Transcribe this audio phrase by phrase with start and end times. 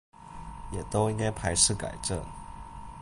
[0.71, 2.25] 也都應該排斥改正